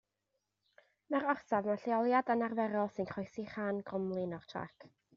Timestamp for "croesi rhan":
3.15-3.87